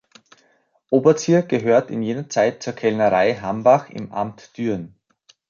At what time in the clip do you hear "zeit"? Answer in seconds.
2.27-2.63